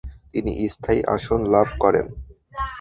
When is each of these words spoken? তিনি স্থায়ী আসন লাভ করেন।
তিনি 0.33 0.51
স্থায়ী 0.73 0.99
আসন 1.15 1.39
লাভ 1.53 1.67
করেন। 1.83 2.05